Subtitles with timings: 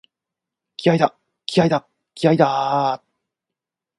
[0.77, 1.15] 気合いだ、
[1.45, 3.05] 気合いだ、気合いだーっ！！！